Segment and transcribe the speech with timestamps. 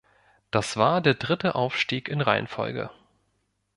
[0.49, 2.89] Das war der dritte Aufstieg in Reihenfolge.